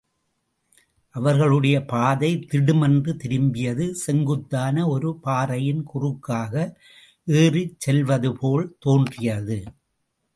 அவர்களுடைய 1.15 1.77
பாதை 1.85 2.29
திடுமென்று 2.51 3.11
திரும்பியது, 3.13 3.85
செங்குத்தான 4.05 4.87
ஒரு 4.87 5.09
பாறையின் 5.23 5.83
குறுக்காக 5.83 6.53
ஏறிச்செல்வதுபோல் 7.27 8.65
தோன்றியது. 8.79 9.59